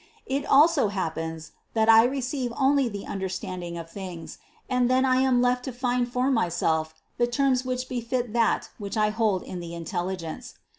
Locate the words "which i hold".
8.79-9.43